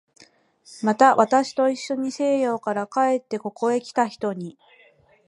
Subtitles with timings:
[0.81, 4.57] また、私といっしょに西洋から帰ってここへきた人に